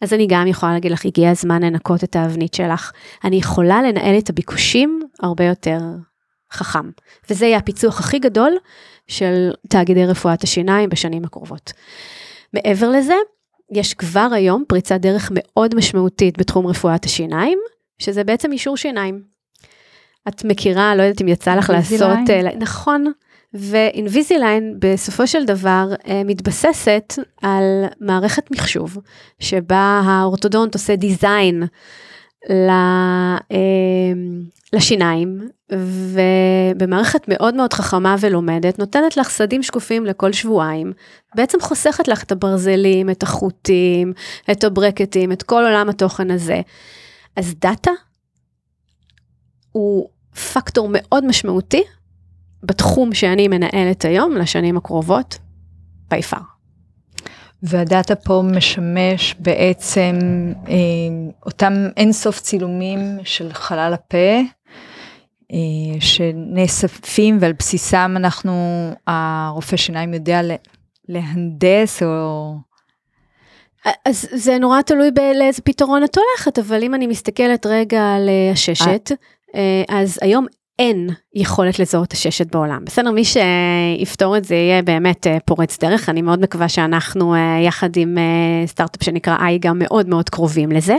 [0.00, 2.92] אז אני גם יכולה להגיד לך, הגיע הזמן לנקות את האבנית שלך.
[3.24, 5.78] אני יכולה לנהל את הביקושים הרבה יותר
[6.52, 6.90] חכם.
[7.30, 8.52] וזה יהיה הפיצוח הכי גדול
[9.08, 11.72] של תאגידי רפואת השיניים בשנים הקרובות.
[12.52, 13.14] מעבר לזה,
[13.72, 17.58] יש כבר היום פריצת דרך מאוד משמעותית בתחום רפואת השיניים,
[17.98, 19.33] שזה בעצם אישור שיניים.
[20.28, 23.04] את מכירה, לא יודעת אם יצא לך לעשות, uh, נכון,
[23.54, 28.98] ואינביזיליין בסופו של דבר uh, מתבססת על מערכת מחשוב,
[29.38, 31.62] שבה האורתודונט עושה דיזיין
[32.50, 32.70] ל,
[33.38, 33.54] uh,
[34.72, 40.92] לשיניים, ובמערכת מאוד מאוד חכמה ולומדת, נותנת לך סדים שקופים לכל שבועיים,
[41.34, 44.12] בעצם חוסכת לך את הברזלים, את החוטים,
[44.50, 46.60] את הברקטים, את כל עולם התוכן הזה.
[47.36, 47.90] אז דאטה
[49.72, 51.82] הוא פקטור מאוד משמעותי
[52.62, 55.38] בתחום שאני מנהלת היום לשנים הקרובות,
[56.14, 56.42] by far.
[57.62, 60.16] והדאטה פה משמש בעצם
[60.68, 60.74] אה,
[61.46, 64.40] אותם אינסוף צילומים של חלל הפה,
[65.52, 68.52] אה, שנאספים ועל בסיסם אנחנו,
[69.06, 70.40] הרופא שיניים יודע
[71.08, 72.54] להנדס או...
[74.04, 78.50] אז זה נורא תלוי לאיזה פתרון את הולכת, אבל אם אני מסתכלת רגע על אה,
[78.52, 79.16] הששת, אה,
[79.88, 80.46] אז היום
[80.78, 82.84] אין יכולת לזהות הששת בעולם.
[82.84, 87.60] בסדר, מי שיפתור את זה יהיה באמת אה, פורץ דרך, אני מאוד מקווה שאנחנו אה,
[87.66, 88.18] יחד עם
[88.66, 90.96] סטארט-אפ שנקרא איי גם מאוד מאוד קרובים לזה.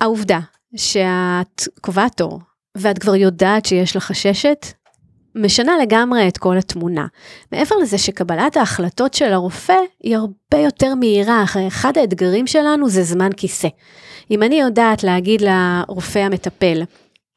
[0.00, 0.40] העובדה
[0.76, 2.40] שאת קובעת תור
[2.76, 4.66] ואת כבר יודעת שיש לך ששת,
[5.34, 7.06] משנה לגמרי את כל התמונה.
[7.52, 13.32] מעבר לזה שקבלת ההחלטות של הרופא היא הרבה יותר מהירה, אחד האתגרים שלנו זה זמן
[13.36, 13.68] כיסא.
[14.30, 16.82] אם אני יודעת להגיד לרופא המטפל,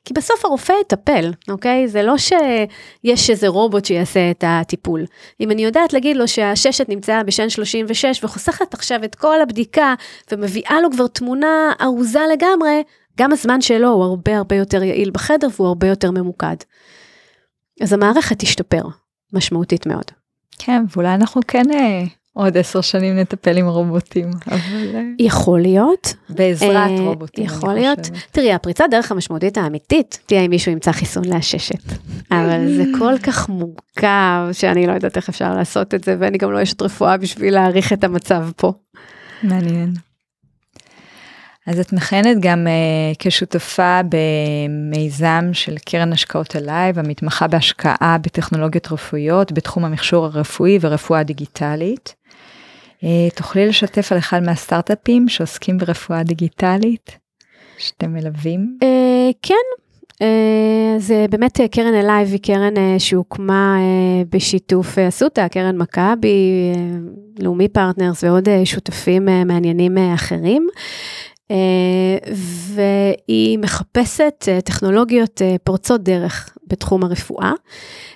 [0.06, 1.88] כי בסוף הרופא יטפל, אוקיי?
[1.88, 5.06] זה לא שיש איזה רובוט שיעשה את הטיפול.
[5.42, 9.94] אם אני יודעת להגיד לו שהששת נמצאה בשן 36 וחוסכת עכשיו את כל הבדיקה
[10.32, 12.84] ומביאה לו כבר תמונה ארוזה לגמרי,
[13.18, 16.56] גם הזמן שלו הוא הרבה הרבה יותר יעיל בחדר והוא הרבה יותר ממוקד.
[17.82, 18.82] אז המערכת תשתפר
[19.34, 20.12] משמעותית מאוד.
[20.60, 24.96] כן, ואולי אנחנו כן אה, עוד עשר שנים נטפל עם רובוטים, אבל...
[24.96, 26.14] אה, יכול להיות.
[26.30, 28.00] בעזרת אה, רובוטים, יכול להיות.
[28.32, 31.84] תראי, הפריצת דרך המשמעותית האמיתית תהיה אם מישהו ימצא חיסון לעששת.
[32.32, 36.52] אבל זה כל כך מורכב, שאני לא יודעת איך אפשר לעשות את זה, ואני גם
[36.52, 38.74] לא אשת רפואה בשביל להעריך את המצב פה.
[39.44, 39.94] מעניין.
[41.68, 49.52] אז את מכהנת גם אה, כשותפה במיזם של קרן השקעות Alive, המתמחה בהשקעה בטכנולוגיות רפואיות
[49.52, 52.16] בתחום המכשור הרפואי ורפואה דיגיטלית.
[53.00, 53.06] אה,
[53.36, 57.18] תוכלי לשתף על אחד מהסטארט-אפים שעוסקים ברפואה דיגיטלית
[57.78, 58.78] שאתם מלווים?
[58.82, 59.56] אה, כן,
[60.14, 60.26] אה,
[60.98, 67.68] זה באמת קרן Alive היא קרן אה, שהוקמה אה, בשיתוף אסותא, קרן מכבי, uh, לאומי
[67.68, 70.68] Partners ועוד אה, שותפים אה, מעניינים אה, אחרים.
[71.52, 72.18] אה,
[72.74, 77.52] והיא מחפשת אה, טכנולוגיות אה, פורצות דרך בתחום הרפואה.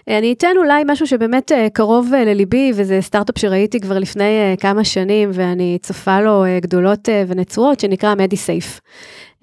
[0.08, 5.78] אני אתן אולי משהו שבאמת קרוב לליבי, וזה סטארט-אפ שראיתי כבר לפני כמה שנים, ואני
[5.82, 8.80] צופה לו גדולות ונצורות, שנקרא מדיסייף.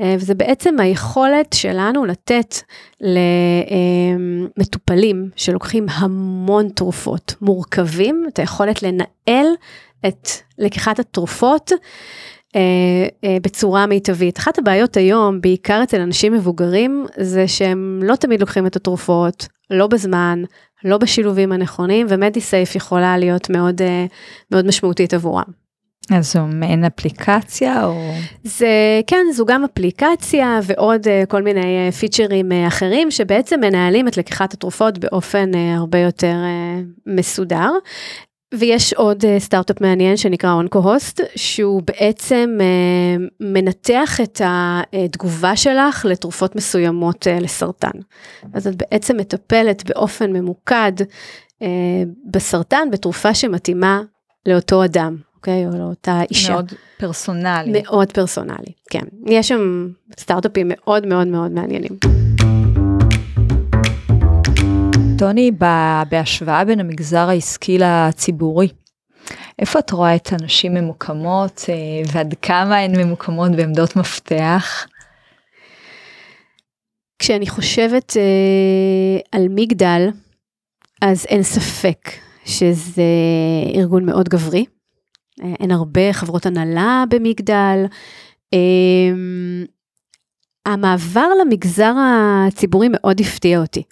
[0.03, 2.55] וזה בעצם היכולת שלנו לתת
[4.57, 9.47] למטופלים שלוקחים המון תרופות מורכבים, את היכולת לנהל
[10.07, 11.73] את לקיחת התרופות
[13.43, 14.39] בצורה מיטבית.
[14.39, 19.87] אחת הבעיות היום, בעיקר אצל אנשים מבוגרים, זה שהם לא תמיד לוקחים את התרופות, לא
[19.87, 20.43] בזמן,
[20.85, 24.07] לא בשילובים הנכונים, ומדיסייף יכולה להיות מאוד, אה,
[24.51, 25.67] מאוד משמעותית עבורם.
[26.11, 28.13] אז זו מעין אפליקציה או?
[28.45, 34.99] זה כן, זו גם אפליקציה ועוד כל מיני פיצ'רים אחרים שבעצם מנהלים את לקיחת התרופות
[34.99, 36.37] באופן הרבה יותר
[37.07, 37.71] מסודר.
[38.55, 46.57] ויש עוד uh, סטארט-אפ מעניין שנקרא אונקו-הוסט, שהוא בעצם uh, מנתח את התגובה שלך לתרופות
[46.57, 47.99] מסוימות uh, לסרטן.
[48.53, 51.65] אז את בעצם מטפלת באופן ממוקד uh,
[52.31, 54.01] בסרטן בתרופה שמתאימה
[54.47, 55.67] לאותו אדם, אוקיי?
[55.67, 56.53] או לאותה אישה.
[56.53, 57.83] מאוד פרסונלי.
[57.83, 59.05] מאוד פרסונלי, כן.
[59.27, 59.89] יש שם
[60.21, 62.26] סטארט-אפים מאוד מאוד מאוד מעניינים.
[65.19, 65.51] טוני,
[66.11, 68.69] בהשוואה בין המגזר העסקי לציבורי,
[69.59, 71.75] איפה את רואה את הנשים ממוקמות אה,
[72.13, 74.87] ועד כמה הן ממוקמות בעמדות מפתח?
[77.19, 80.09] כשאני חושבת אה, על מגדל,
[81.03, 82.11] אז אין ספק
[82.45, 83.03] שזה
[83.75, 84.65] ארגון מאוד גברי.
[85.43, 87.85] אה, אין הרבה חברות הנהלה במגדל.
[90.67, 93.83] המעבר למגזר הציבורי מאוד הפתיע אותי.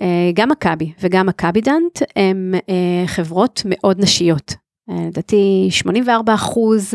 [0.00, 4.54] אה, גם מכבי וגם מכבידנט הם אה, חברות מאוד נשיות.
[4.90, 6.94] אה, לדעתי 84 אחוז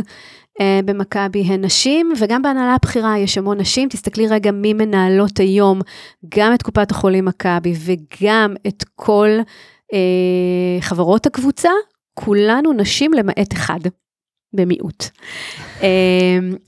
[0.85, 5.81] במכבי הן נשים וגם בהנהלה הבכירה יש המון נשים תסתכלי רגע מי מנהלות היום
[6.35, 9.29] גם את קופת החולים מכבי וגם את כל
[10.81, 11.69] חברות הקבוצה
[12.13, 13.79] כולנו נשים למעט אחד
[14.53, 15.05] במיעוט.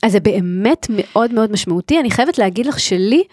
[0.04, 3.24] אז זה באמת מאוד מאוד משמעותי אני חייבת להגיד לך שלי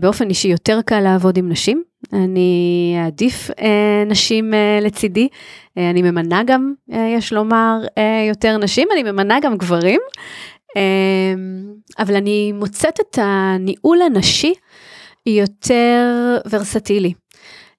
[0.00, 5.28] באופן אישי יותר קל לעבוד עם נשים אני אעדיף אה, נשים אה, לצידי,
[5.78, 10.00] אה, אני ממנה גם, אה, יש לומר, אה, יותר נשים, אני ממנה גם גברים,
[10.76, 11.34] אה,
[11.98, 14.54] אבל אני מוצאת את הניהול הנשי
[15.26, 17.12] יותר ורסטילי.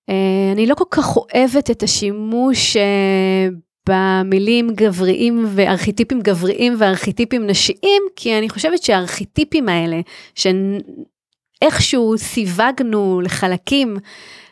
[0.10, 3.48] אה, אני לא כל כך אוהבת את השימוש אה,
[3.90, 10.00] במילים גבריים וארכיטיפים גבריים וארכיטיפים נשיים, כי אני חושבת שהארכיטיפים האלה,
[11.62, 13.98] איכשהו סיווגנו לחלקים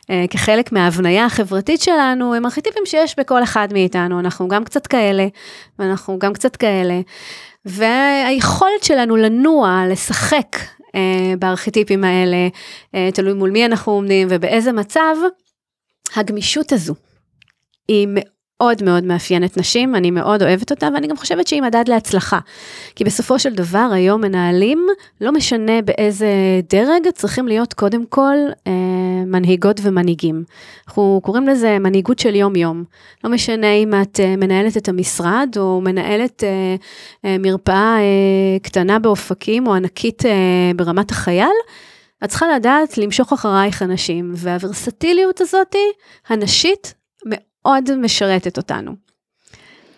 [0.10, 5.28] אה, כחלק מההבניה החברתית שלנו, הם ארכיטיפים שיש בכל אחד מאיתנו, אנחנו גם קצת כאלה,
[5.80, 7.02] ואנחנו גם קצת כאלה.
[7.66, 10.58] והיכולת שלנו לנוע, לשחק
[10.96, 12.48] אה, בארכיטיפים האלה,
[12.96, 15.16] אה, תלוי מול מי אנחנו עומדים ובאיזה מצב,
[16.16, 16.96] הגמישות הזו
[17.88, 18.37] היא מאוד
[18.82, 22.40] מאוד מאפיינת נשים, אני מאוד אוהבת אותה ואני גם חושבת שהיא מדד להצלחה.
[22.96, 24.88] כי בסופו של דבר היום מנהלים,
[25.22, 26.28] לא משנה באיזה
[26.70, 28.36] דרג, צריכים להיות קודם כל
[28.68, 28.72] אה,
[29.26, 30.44] מנהיגות ומנהיגים.
[30.88, 32.84] אנחנו קוראים לזה מנהיגות של יום-יום.
[33.24, 36.76] לא משנה אם את אה, מנהלת את המשרד או מנהלת אה,
[37.26, 41.48] אה, מרפאה אה, קטנה באופקים או ענקית אה, ברמת החייל.
[42.24, 45.92] את צריכה לדעת למשוך אחרייך אנשים, והוורסטיליות הזאתי,
[46.28, 46.94] הנשית,
[47.68, 48.92] מאוד משרתת אותנו.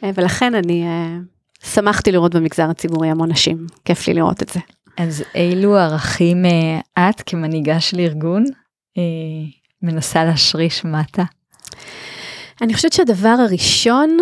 [0.04, 4.60] אה, ולכן אני uh, שמחתי לראות במגזר הציבורי המון נשים, כיף לי לראות את זה.
[4.98, 8.44] אז אילו ערכים uh, את כמנהיגה של ארגון
[9.82, 11.24] מנסה להשריש מטה?
[12.62, 14.18] אני חושבת שהדבר הראשון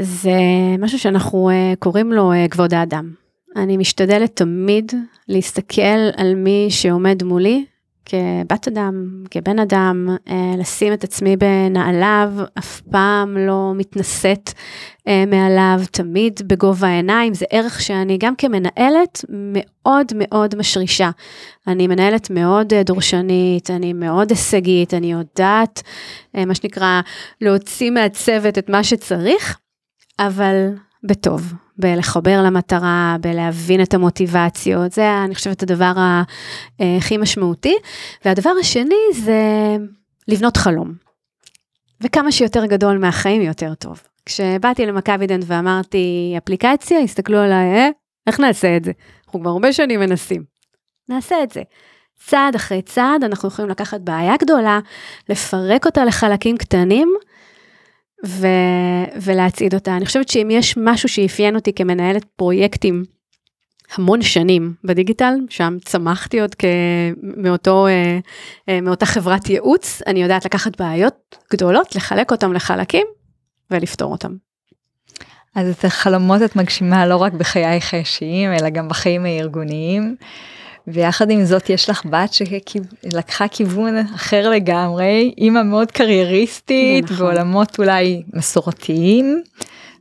[0.00, 0.40] זה
[0.78, 3.12] משהו שאנחנו קוראים לו כבוד האדם.
[3.56, 4.92] אני משתדלת תמיד
[5.28, 7.64] להסתכל על מי שעומד מולי
[8.06, 14.50] כבת אדם, כבן אדם, אה, לשים את עצמי בנעליו, אף פעם לא מתנשאת
[15.08, 21.10] אה, מעליו, תמיד בגובה העיניים, זה ערך שאני גם כמנהלת מאוד מאוד משרישה.
[21.66, 25.82] אני מנהלת מאוד אה, דורשנית, אני מאוד הישגית, אני יודעת,
[26.34, 27.00] מה שנקרא,
[27.40, 29.58] להוציא מהצוות את מה שצריך,
[30.18, 30.68] אבל
[31.04, 35.92] בטוב, בלחבר למטרה, בלהבין את המוטיבציות, זה אני חושבת הדבר
[36.80, 37.76] הכי משמעותי.
[38.24, 39.42] והדבר השני זה
[40.28, 40.92] לבנות חלום.
[42.00, 44.02] וכמה שיותר גדול מהחיים יותר טוב.
[44.26, 47.88] כשבאתי למכבידנט ואמרתי אפליקציה, הסתכלו עליי, אה,
[48.26, 48.92] איך נעשה את זה?
[49.24, 50.44] אנחנו כבר הרבה שנים מנסים.
[51.08, 51.62] נעשה את זה.
[52.26, 54.80] צעד אחרי צעד אנחנו יכולים לקחת בעיה גדולה,
[55.28, 57.14] לפרק אותה לחלקים קטנים,
[58.26, 58.46] ו,
[59.22, 59.96] ולהצעיד אותה.
[59.96, 63.04] אני חושבת שאם יש משהו שאפיין אותי כמנהלת פרויקטים
[63.94, 66.64] המון שנים בדיגיטל, שם צמחתי עוד כ...
[67.22, 68.18] מאותו, אה,
[68.68, 73.06] אה, מאותה חברת ייעוץ, אני יודעת לקחת בעיות גדולות, לחלק אותם לחלקים
[73.70, 74.32] ולפתור אותם.
[75.54, 80.16] אז את החלומות את מגשימה לא רק בחייך האישיים, אלא גם בחיים הארגוניים.
[80.86, 87.16] ויחד עם זאת יש לך בת שלקחה כיוון אחר לגמרי, אימא מאוד קרייריסטית נכון.
[87.16, 89.42] בעולמות אולי מסורתיים,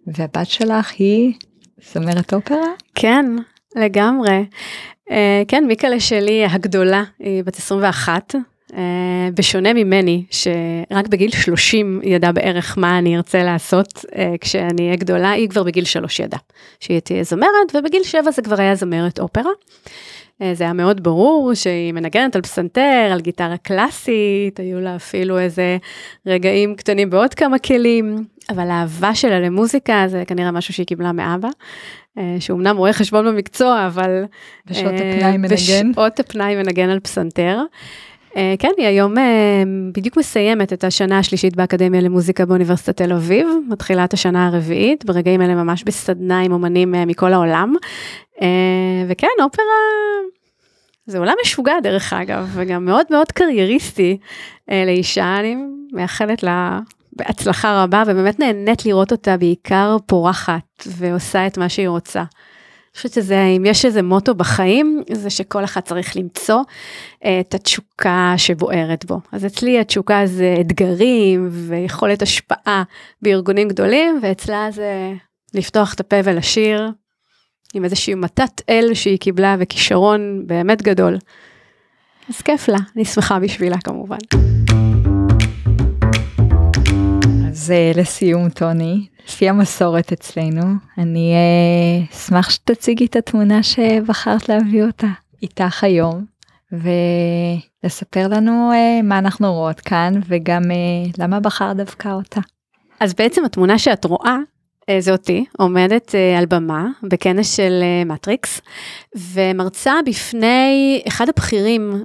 [0.08, 1.34] והבת שלך היא
[1.94, 2.58] זמרת אופרה?
[2.96, 3.26] כן,
[3.76, 4.46] לגמרי.
[5.10, 5.14] Uh,
[5.48, 8.38] כן, מיקלה שלי הגדולה היא בת 21, uh,
[8.78, 14.96] אה, בשונה ממני, שרק בגיל 30 ידעה בערך מה אני ארצה לעשות uh, כשאני אהיה
[14.96, 16.40] גדולה, היא כבר בגיל 3 ידעה
[16.80, 19.52] שהיא תהיה זמרת, ובגיל 7 זה כבר היה זמרת אופרה.
[20.54, 25.78] זה היה מאוד ברור שהיא מנגנת על פסנתר, על גיטרה קלאסית, היו לה אפילו איזה
[26.28, 31.50] רגעים קטנים בעוד כמה כלים, אבל האהבה שלה למוזיקה זה כנראה משהו שהיא קיבלה מאבא,
[32.40, 34.24] שהוא אמנם רואה חשבון במקצוע, אבל...
[34.66, 35.92] בשעות הפנאי מנגן.
[35.92, 37.60] בשעות הפנאי מנגן על פסנתר.
[38.36, 43.48] אה, כן, היא היום אה, בדיוק מסיימת את השנה השלישית באקדמיה למוזיקה באוניברסיטת תל אביב,
[43.70, 47.74] מתחילה את השנה הרביעית, ברגעים אלה ממש בסדנה עם אומנים אה, מכל העולם.
[49.08, 49.66] וכן, אופרה
[51.06, 54.18] זה עולם משוגע דרך אגב, וגם מאוד מאוד קרייריסטי
[54.68, 55.56] לאישה, אני
[55.92, 56.80] מאחלת לה
[57.14, 62.24] בהצלחה רבה, ובאמת נהנית לראות אותה בעיקר פורחת ועושה את מה שהיא רוצה.
[62.96, 66.62] חושבת שזה, אם יש איזה מוטו בחיים, זה שכל אחד צריך למצוא
[67.26, 69.20] אה, את התשוקה שבוערת בו.
[69.32, 72.84] אז אצלי התשוקה זה אתגרים ויכולת השפעה
[73.22, 75.14] בארגונים גדולים, ואצלה זה
[75.54, 76.92] לפתוח את הפה ולשיר
[77.74, 81.18] עם איזושהי מתת אל שהיא קיבלה וכישרון באמת גדול.
[82.30, 84.18] אז כיף לה, אני שמחה בשבילה כמובן.
[87.48, 90.62] אז אה, לסיום, טוני, לפי המסורת אצלנו,
[90.98, 95.08] אני אה, אשמח שתציגי את התמונה שבחרת להביא אותה
[95.42, 96.26] איתך היום,
[96.72, 100.62] ולספר לנו אה, מה אנחנו רואות כאן, וגם
[101.18, 102.42] למה בחרת דווקא אותה.
[103.00, 104.38] אז בעצם התמונה שאת רואה אה,
[105.00, 112.04] זה אותי, עומדת אה, על במה בכנס של מטריקס, אה, ומרצה בפני אחד הבכירים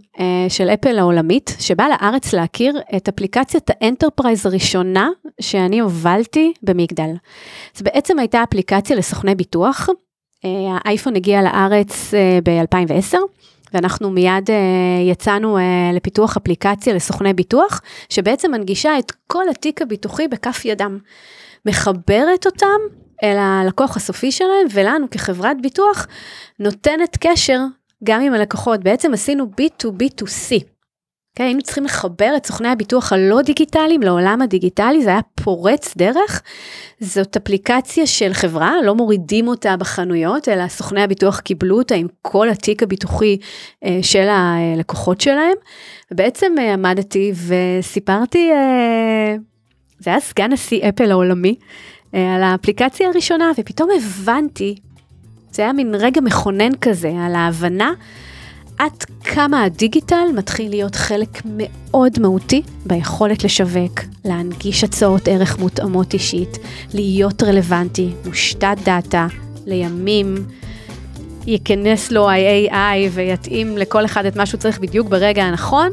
[0.49, 5.09] של אפל העולמית, שבא לארץ להכיר את אפליקציית ה enterprise הראשונה
[5.41, 7.11] שאני הובלתי במגדל.
[7.74, 9.89] זו בעצם הייתה אפליקציה לסוכני ביטוח,
[10.45, 12.14] האייפון הגיע לארץ
[12.45, 13.18] ב-2010.
[13.74, 14.51] ואנחנו מיד
[15.11, 15.59] יצאנו
[15.95, 20.99] לפיתוח אפליקציה לסוכני ביטוח, שבעצם מנגישה את כל התיק הביטוחי בכף ידם.
[21.67, 22.81] מחברת אותם
[23.23, 26.07] אל הלקוח הסופי שלהם, ולנו כחברת ביטוח
[26.59, 27.61] נותנת קשר
[28.05, 28.81] גם עם הלקוחות.
[28.81, 30.63] בעצם עשינו B2B2C.
[31.39, 36.43] Okay, היינו צריכים לחבר את סוכני הביטוח הלא דיגיטליים לעולם הדיגיטלי, זה היה פורץ דרך.
[37.01, 42.49] זאת אפליקציה של חברה, לא מורידים אותה בחנויות, אלא סוכני הביטוח קיבלו אותה עם כל
[42.49, 43.37] התיק הביטוחי
[43.85, 45.57] אה, של הלקוחות שלהם.
[46.11, 49.37] ובעצם אה, עמדתי וסיפרתי אה,
[50.01, 51.55] זה היה סגן נשיא אפל העולמי,
[52.14, 54.76] אה, על האפליקציה הראשונה, ופתאום הבנתי,
[55.51, 57.92] זה היה מין רגע מכונן כזה, על ההבנה
[58.78, 66.59] עד כמה הדיגיטל מתחיל להיות חלק מאוד מהותי ביכולת לשווק, להנגיש הצעות ערך מותאמות אישית,
[66.94, 69.26] להיות רלוונטי, מושתת דאטה,
[69.66, 70.34] לימים
[71.46, 75.90] ייכנס לו ה-AI ויתאים לכל אחד את מה שהוא צריך בדיוק ברגע הנכון,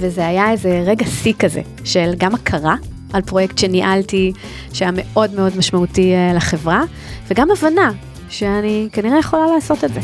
[0.00, 2.74] וזה היה איזה רגע שיא כזה, של גם הכרה
[3.12, 4.32] על פרויקט שניהלתי,
[4.72, 6.82] שהיה מאוד מאוד משמעותי אה, לחברה,
[7.28, 7.92] וגם הבנה
[8.28, 10.00] שאני כנראה יכולה לעשות את זה.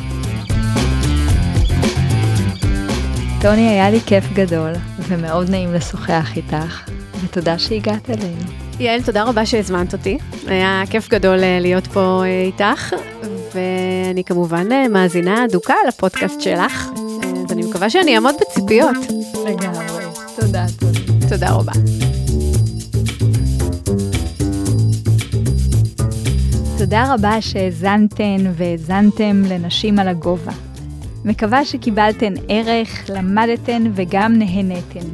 [3.41, 6.91] טוני, היה לי כיף גדול, ומאוד נעים לשוחח איתך,
[7.25, 8.67] ותודה שהגעת אלינו.
[8.81, 10.19] יעל, תודה רבה שהזמנת אותי.
[10.47, 12.95] היה כיף גדול אה, להיות פה אה, איתך,
[13.55, 16.91] ואני כמובן מאזינה אדוקה לפודקאסט שלך,
[17.77, 18.97] מקווה שאני אעמוד בציפיות.
[19.47, 19.85] לגמרי.
[20.41, 21.29] תודה, תודה.
[21.29, 21.73] תודה רבה.
[26.79, 30.53] תודה רבה שהאזנתן והאזנתם לנשים על הגובה.
[31.25, 35.07] מקווה שקיבלתן ערך, למדתן וגם נהנתן.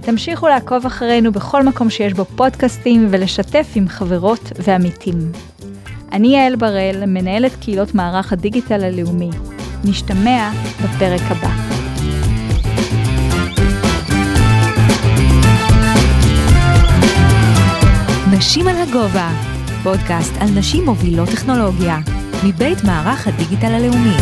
[0.00, 5.32] תמשיכו לעקוב אחרינו בכל מקום שיש בו פודקאסטים ולשתף עם חברות ועמיתים.
[6.12, 9.30] אני יעל בראל, מנהלת קהילות מערך הדיגיטל הלאומי.
[9.84, 10.50] נשתמע
[10.82, 11.77] בפרק הבא.
[18.38, 19.30] נשים על הגובה,
[19.82, 21.98] פודקאסט על נשים מובילות טכנולוגיה,
[22.44, 24.16] מבית מערך הדיגיטל הלאומי.